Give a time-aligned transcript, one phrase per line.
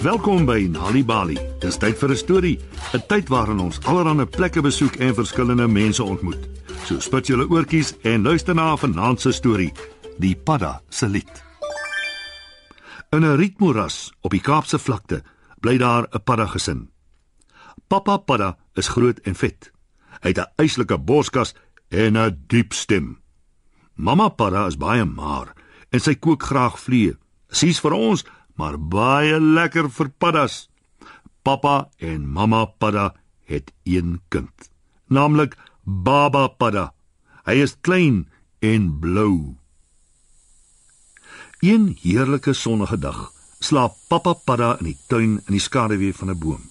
[0.00, 1.34] Welkom by Nali Bali.
[1.60, 2.58] Dis tyd vir 'n storie,
[2.94, 6.48] 'n tyd waarin ons allerlei plekke besoek en verskillende mense ontmoet.
[6.84, 9.72] So spit julle oortjies en luister na vanaand se storie,
[10.18, 11.42] Die Padda se lied.
[13.10, 15.22] In 'n rietmoeras op die Kaapse vlakte
[15.60, 16.90] bly daar 'n padda gesin.
[17.88, 19.70] Pappa Padda is groot en vet.
[20.22, 21.54] Hy het 'n eislike borskas
[21.88, 23.18] en 'n diep stem.
[23.94, 25.52] Mamma Padda is baie maar
[25.90, 27.16] en sy kook graag vliee.
[27.50, 28.24] Sy's vir ons
[28.60, 30.68] maar baie lekker vir paddas.
[31.42, 33.14] Pappa en mamma padda
[33.48, 34.68] het een kind,
[35.08, 36.90] naamlik Baba Padda.
[37.48, 38.28] Hy is klein
[38.60, 39.56] en blou.
[41.64, 46.38] Een heerlike sonnige dag slaap Pappa Padda in die tuin in die skaduwee van 'n
[46.38, 46.62] boom.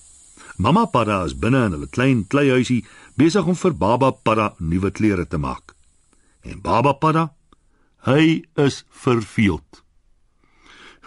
[0.57, 2.85] Mamma Padda is binne in hulle klein kleihuisie
[3.15, 5.75] besig om vir Baba Padda nuwe klere te maak.
[6.41, 7.33] En Baba Padda,
[8.05, 9.83] hy is verveeld.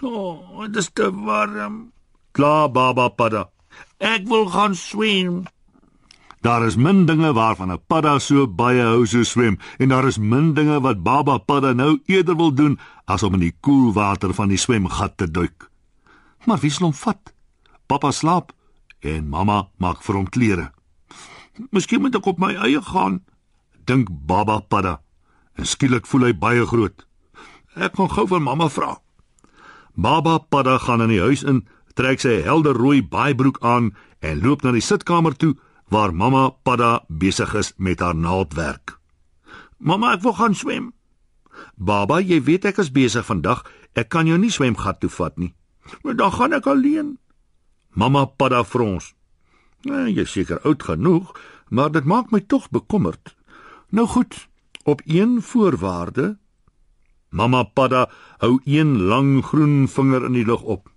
[0.02, 1.92] O, oh, dit is te warm.
[2.34, 3.46] Klaar Baba Padda.
[4.02, 5.44] Ek wil gaan swem.
[6.42, 10.18] Daar is min dinge waarvan 'n padda so baie hou so swem en daar is
[10.18, 14.34] min dinge wat Baba Padda nou eerder wil doen as om in die koel water
[14.34, 15.70] van die swemgat te duik.
[16.46, 17.32] Maar wie sal hom vat?
[17.86, 18.52] Pappa slaap
[19.00, 20.72] en mamma maak vir hom klere.
[21.70, 23.22] Miskien moet ek op my eie gaan,
[23.84, 25.00] dink Baba Padda.
[25.54, 27.06] En skielik voel hy baie groot.
[27.74, 29.01] Ek gaan gou van mamma vra.
[29.94, 33.92] Baba Padda gaan in die huis in, trek sy helder rooi baaibroek aan
[34.24, 35.52] en loop na die sitkamer toe
[35.92, 38.98] waar mamma Padda besig is met haar naaldwerk.
[39.78, 40.92] "Mamma, ek wil gaan swem."
[41.76, 43.64] "Baba, jy weet ek is besig vandag.
[43.94, 45.54] Ek kan jou nie swemgat toe vat nie."
[46.02, 47.18] "Maar dan gaan ek alleen."
[47.90, 49.14] Mamma Padda frons.
[49.82, 51.32] "Nee, jy seker oud genoeg,
[51.68, 53.36] maar dit maak my tog bekommerd."
[53.90, 54.48] "Nou goed,
[54.84, 56.38] op een voorwaarde."
[57.32, 58.06] Mamma Padda
[58.44, 60.88] hou een lang groen vinger in die lug op.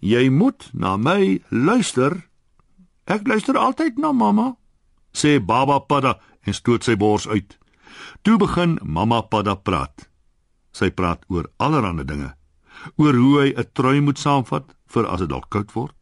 [0.00, 2.28] "Jy moet na my luister."
[3.04, 4.56] Ek luister altyd na mamma,
[5.12, 7.58] sê Baba Padda en stoot sy bors uit.
[8.22, 10.08] Toe begin Mamma Padda praat.
[10.72, 12.34] Sy praat oor allerlei dinge.
[12.96, 15.96] Oor hoe hy 'n trui moet saamvat vir as dit dalk koud word,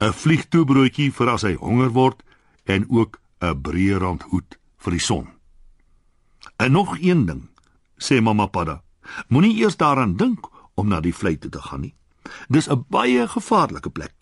[0.00, 2.22] 'n vliegtoebroodjie vir as hy honger word
[2.66, 5.28] en ook 'n breë rand hoed vir die son.
[6.58, 7.48] En nog een ding,
[7.98, 8.82] sê Mamma Padda.
[9.28, 11.94] Moenie eers daaraan dink om na die vlei toe te gaan nie.
[12.48, 14.14] Dis 'n baie gevaarlike plek.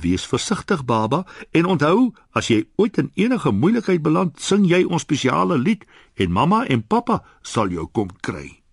[0.00, 5.02] Wees versigtig, baba, en onthou, as jy ooit in enige moeilikheid beland, sing jy ons
[5.02, 8.64] spesiale lied en mamma en pappa sal jou kom kry.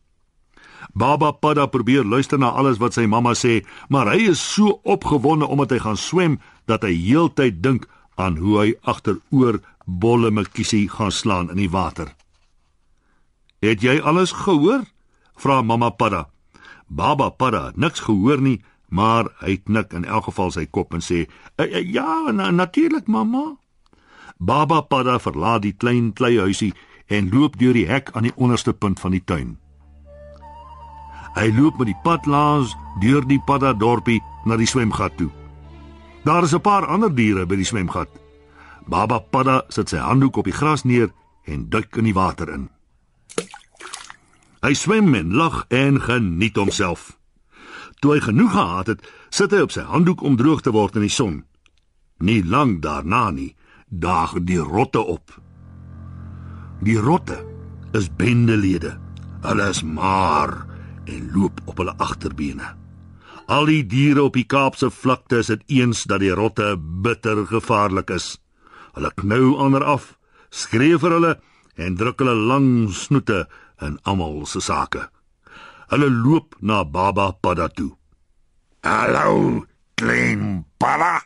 [0.94, 5.47] Baba Padda probeer luister na alles wat sy mamma sê, maar hy is so opgewonde
[5.47, 11.12] omdat hy gaan swem dat hy heeltyd dink aan hoe hy agteroor bolle makiesie gaan
[11.12, 12.16] slaan in die water.
[13.62, 14.83] "Het jy alles gehoor?"
[15.41, 16.28] Vra mamma Padda.
[16.88, 21.02] Baba Padda het niks gehoor nie, maar hy knik in elk geval sy kop en
[21.02, 21.25] sê:
[21.57, 23.57] "Ja, ja na, natuurlik, mamma."
[24.38, 26.74] Baba Padda verlaat die klein kleihuisie
[27.07, 29.57] en loop deur die hek aan die onderste punt van die tuin.
[31.35, 35.30] Hy loop met die pad langs deur die Padda dorpie na die swemgat toe.
[36.24, 38.09] Daar is 'n paar ander diere by die swemgat.
[38.88, 41.12] Baba Padda sit sy handdoek op die gras neer
[41.46, 42.69] en duik in die water in.
[44.61, 47.16] Hy swem en lag en geniet homself.
[48.01, 51.05] Toe hy genoeg gehad het, sit hy op sy handdoek om droog te word in
[51.07, 51.39] die son.
[52.22, 53.55] Nie lank daarna nie,
[53.89, 55.33] daag die rotte op.
[56.85, 57.39] Die rotte
[57.97, 59.00] is bendelede.
[59.41, 60.53] Hulle is maar
[61.09, 62.75] en loop op hulle agterbene.
[63.50, 68.13] Al die diere op die Kaapse vlakte is dit eens dat die rotte bitter gevaarlik
[68.13, 68.35] is.
[68.94, 70.13] Hulle knou ander af,
[70.53, 71.33] skree vir hulle
[71.81, 73.47] en druk hulle lang snoete
[73.81, 75.09] in almal se sake.
[75.92, 77.97] Hulle loop na Baba Padda toe.
[78.81, 79.66] "Hallo,
[79.96, 81.22] klein Padda,"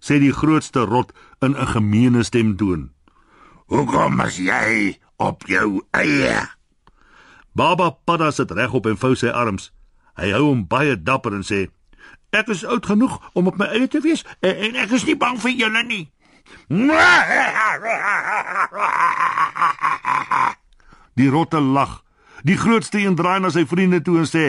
[0.00, 2.92] sê die grootste rot in 'n gemeene stemtoon.
[3.66, 6.48] "Hoekom is jy op jou eie?"
[7.52, 9.72] Baba Padda sit regop en vou sy arms.
[10.14, 11.70] Hy hou hom baie dapper en sê:
[12.30, 15.16] "Ek is oud genoeg om op my eie te wees en, en ek is nie
[15.16, 16.12] bang vir julle nie."
[21.16, 22.02] Die rotte lag.
[22.44, 24.44] Die grootste een draai na sy vriende toe en sê: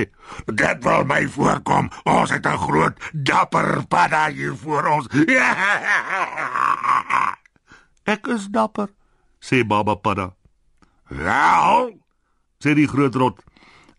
[0.45, 1.89] "Dit wil my voorkom.
[2.03, 5.07] Ons het 'n groot dapper padda hier voor ons."
[8.13, 8.89] "Ek is dapper,"
[9.39, 10.35] sê Baba Padda.
[11.07, 11.97] "Wel,"
[12.63, 13.43] sê die groot rot,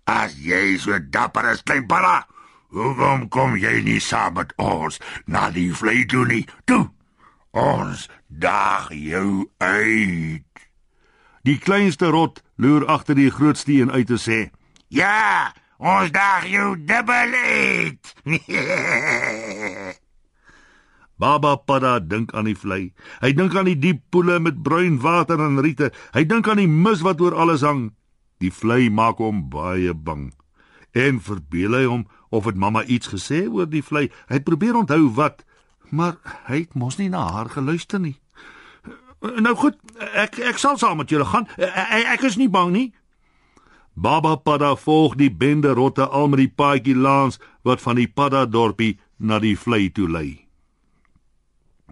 [0.04, 2.26] "as jy so dapper is, klein padda,
[2.68, 6.46] hoekom kom jy nie saam met ons na die vlei toe nie?
[6.64, 6.90] Toe.
[7.50, 10.44] Ons daag jou uit."
[11.42, 14.50] Die kleinste rot loer agter die grootste een uit te sê:
[14.88, 18.14] "Ja, Ons daag jou dubbel uit.
[21.22, 22.92] Baba Padda dink aan die vlei.
[23.22, 25.92] Hy dink aan die diep poele met bruin water en riete.
[26.14, 27.92] Hy dink aan die mis wat oor alles hang.
[28.42, 30.32] Die vlei maak hom baie bang.
[30.98, 34.08] En verbeel hy hom of het mamma iets gesê oor die vlei.
[34.30, 35.46] Hy probeer onthou wat,
[35.94, 36.18] maar
[36.50, 38.18] hy het mos nie na haar geluister nie.
[39.20, 39.78] Nou goed,
[40.14, 41.48] ek ek sal saam met julle gaan.
[41.58, 42.88] Ek, ek is nie bang nie.
[43.98, 48.44] Baba Padda volg die bende rotte al met die paadjie langs wat van die Padda
[48.46, 50.28] dorpie na die vlei toe lei.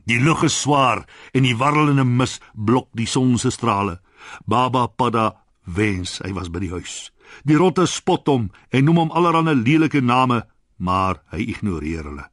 [0.07, 1.03] Die lug is swaar
[1.35, 3.99] en die warrelende mis blok die son se strale.
[4.47, 5.33] Baba Padda
[5.67, 7.11] wens hy was by die huis.
[7.43, 10.45] Die rotte spot hom en noem hom allerlei lelike name,
[10.79, 12.29] maar hy ignoreer hulle.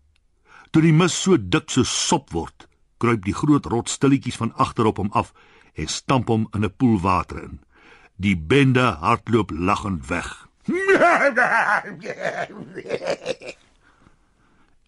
[0.70, 2.68] Toe die mis so dik so sop word,
[2.98, 5.34] kruip die groot rot stilletjies van agterop hom af
[5.74, 7.60] en stamp hom in 'n poel water in.
[8.16, 10.48] Die bende hardloop lagend weg.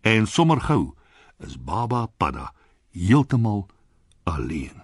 [0.01, 0.93] en sommer gou
[1.37, 2.53] is Baba Padda
[2.91, 3.67] heeltemal
[4.23, 4.81] alleen.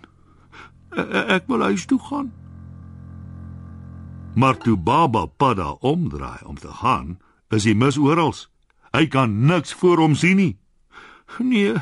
[0.89, 2.33] E-, e-, ek wil huis toe gaan.
[4.35, 7.19] Maar toe Baba Padda omdraai om te gaan,
[7.49, 8.33] is hy mis oral.
[8.91, 10.60] Hy kan niks voor hom sien nie.
[11.39, 11.73] Nee,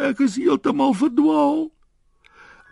[0.00, 1.66] ek is heeltemal verdwaal.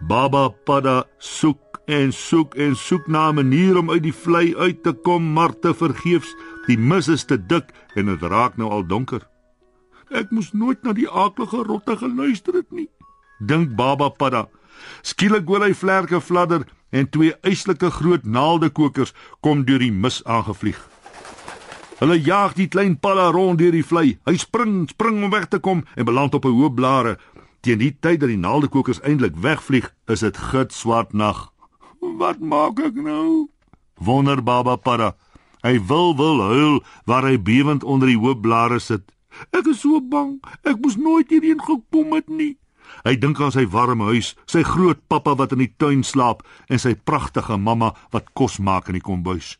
[0.09, 4.83] Baba Padda soek en soek en soek na 'n manier om uit die vlei uit
[4.83, 6.35] te kom, maar te vergeefs.
[6.67, 9.29] Die mis is te dik en dit raak nou al donker.
[10.11, 12.89] Ek moes nooit na die aaklige rotte geluister het nie.
[13.39, 14.49] Dink Baba Padda.
[15.03, 20.94] Skielik hoor hy vlerke fladder en twee eislike groot naaldekokers kom deur die mis aangevlieg.
[22.01, 24.17] Hulle jaag die klein palla rond deur die vlei.
[24.27, 27.19] Hy spring, spring om weg te kom en beland op 'n hoë blare.
[27.61, 31.53] Teen die tyd dat die naaldekokers eintlik wegvlieg, is dit gitswart nag.
[32.01, 33.49] Wat maak ek nou?
[33.97, 35.15] Wonder Baba Padda.
[35.63, 39.13] Hy wil wil huil waar hy bewend onder die hoë blare sit.
[39.51, 40.43] Ek is so bang.
[40.63, 42.59] Ek moes nooit hierheen gekom het nie.
[43.05, 46.79] Hy dink aan sy warm huis, sy groot pappa wat in die tuin slaap en
[46.79, 49.57] sy pragtige mamma wat kos maak in die kombuis.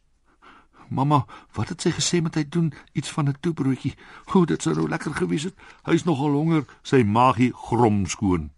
[0.95, 3.95] Mamma, wat het sy gesê met hy doen iets van 'n toebroodjie?
[4.35, 5.57] O, dit sou nou lekker gewees het.
[5.83, 8.51] Hy's nogal honger, sy maagie grom skoon.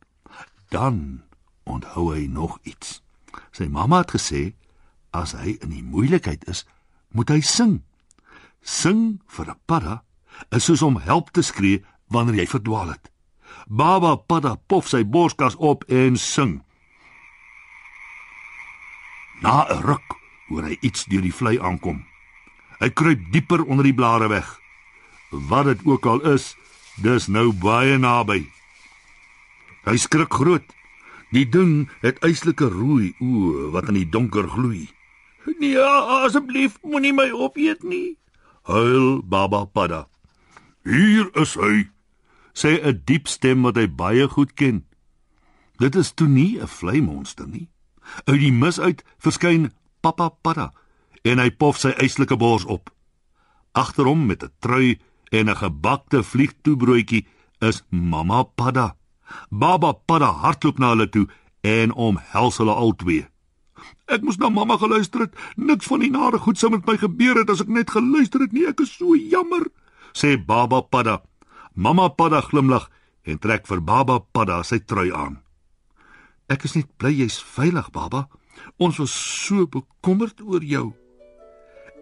[0.69, 1.23] Dan
[1.65, 3.03] onthou hy nog iets.
[3.53, 4.55] Sy mamma het gesê
[5.11, 6.67] as hy in die moeilikheid is,
[7.09, 7.83] moet hy sing.
[8.61, 10.03] Sing vir 'n padda
[10.51, 13.11] is soos om help te skree wanneer jy verdwaal het.
[13.67, 16.63] Baba padda pof sy borskas op en sing.
[19.43, 20.17] Na 'n ruk
[20.49, 22.05] hoor hy iets deur die vlei aankom.
[22.81, 24.49] Hy kruip dieper onder die blare weg.
[25.31, 26.55] Wat dit ook al is,
[27.01, 28.45] dis nou baie naby.
[29.89, 30.67] Hy skrik groot.
[31.33, 34.87] Die ding het eislike rooi oë wat in die donker gloei.
[35.59, 38.17] Nee, asseblief, moenie my opeet nie.
[38.67, 40.07] Huil Baba Padda.
[40.87, 41.89] Hier is hy,
[42.55, 44.85] sê 'n diep stem wat hy baie goed ken.
[45.79, 47.69] Dit is toe nie 'n vleimonster nie.
[48.27, 50.73] Uit die mis uit verskyn Papa Padda
[51.27, 52.91] en hy pof sy eislike bors op.
[53.75, 54.99] Agter hom met 'n trui
[55.31, 57.27] en 'n gebakte vliegtoebroodjie
[57.61, 58.97] is Mamma Padda.
[59.51, 61.27] Baba Padda hardloop na hulle toe
[61.61, 63.27] en omhels hulle albei.
[64.07, 65.35] Ek moes na mamma geluister het.
[65.57, 68.53] Niks van die nare goed sou met my gebeur het as ek net geluister het
[68.53, 68.67] nie.
[68.67, 69.67] Ek is so jammer,
[70.13, 71.23] sê Baba Padda.
[71.75, 72.91] Mamma Padda glimlag
[73.23, 75.43] en trek vir Baba Padda sy trui aan.
[76.49, 78.29] Ek is net bly jy's veilig, Baba.
[78.79, 80.95] Ons was so bekommerd oor jou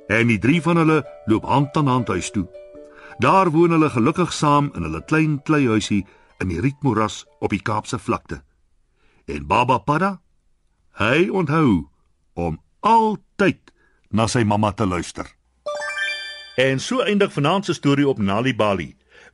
[0.08, 2.46] en die drie van hulle loop hand aan hand huis toe.
[3.18, 6.04] Daar woon hulle gelukkig saam in hulle klein kleihuisie
[6.38, 8.42] in die rietmoeras op die Kaapse vlakte.
[9.25, 10.20] En Baba Padda,
[10.99, 11.88] hy onthou
[12.34, 13.73] om altyd
[14.11, 15.26] na sy mamma te luister.
[16.56, 18.94] En so eindig vanaand se storie op Nali Bali.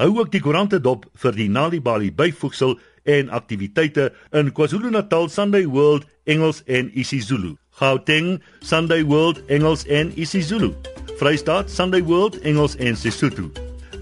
[0.00, 6.06] Hou ook die koerante dop vir die Nalibali byvoegsel en aktiwiteite in KwaZulu-Natal Sunday World
[6.24, 7.50] Engels en isiZulu.
[7.76, 10.72] Gauteng Sunday World Engels en isiZulu.
[11.20, 13.50] Vrystaat Sunday World Engels en Sesotho.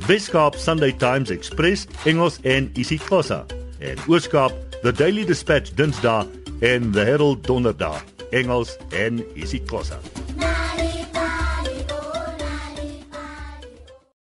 [0.06, 3.42] Weskaap Sunday Times Express Engels en isiXhosa.
[3.82, 9.98] En Ooskaap The Daily Dispatch Dinsdae en The Herald Donderdag Engels en isiXhosa.